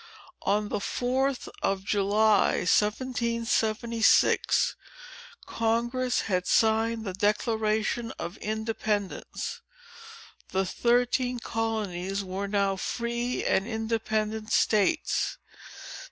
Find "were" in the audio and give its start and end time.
12.23-12.47